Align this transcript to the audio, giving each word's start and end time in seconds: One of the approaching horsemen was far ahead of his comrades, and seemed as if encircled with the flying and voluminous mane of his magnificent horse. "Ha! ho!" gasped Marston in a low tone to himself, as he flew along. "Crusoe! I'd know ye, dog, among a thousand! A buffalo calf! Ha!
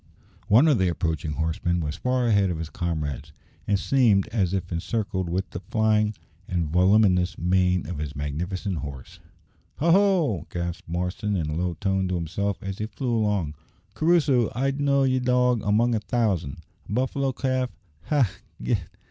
One 0.47 0.67
of 0.67 0.79
the 0.79 0.87
approaching 0.87 1.33
horsemen 1.33 1.79
was 1.79 1.95
far 1.95 2.25
ahead 2.25 2.49
of 2.49 2.57
his 2.57 2.71
comrades, 2.71 3.33
and 3.67 3.77
seemed 3.77 4.27
as 4.29 4.51
if 4.51 4.71
encircled 4.71 5.29
with 5.29 5.51
the 5.51 5.59
flying 5.59 6.15
and 6.47 6.67
voluminous 6.67 7.37
mane 7.37 7.85
of 7.87 7.99
his 7.99 8.15
magnificent 8.15 8.79
horse. 8.79 9.19
"Ha! 9.75 9.91
ho!" 9.91 10.47
gasped 10.49 10.89
Marston 10.89 11.35
in 11.35 11.51
a 11.51 11.55
low 11.55 11.75
tone 11.75 12.07
to 12.07 12.15
himself, 12.15 12.63
as 12.63 12.79
he 12.79 12.87
flew 12.87 13.15
along. 13.15 13.53
"Crusoe! 13.93 14.51
I'd 14.55 14.81
know 14.81 15.03
ye, 15.03 15.19
dog, 15.19 15.61
among 15.61 15.93
a 15.93 15.99
thousand! 15.99 16.57
A 16.89 16.93
buffalo 16.93 17.31
calf! 17.31 17.69
Ha! 18.05 18.27